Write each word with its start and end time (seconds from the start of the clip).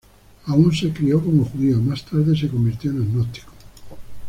Aunque 0.47 0.75
se 0.77 0.91
crió 0.91 1.23
como 1.23 1.45
judío, 1.45 1.79
más 1.79 2.03
tarde 2.03 2.35
se 2.35 2.47
convirtió 2.49 2.89
en 2.89 3.03
agnóstico. 3.03 3.51